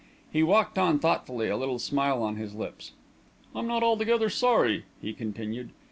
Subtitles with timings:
[0.33, 2.93] He walked on thoughtfully, a little smile on his lips.
[3.55, 5.69] "I'm not altogether sorry," he continued.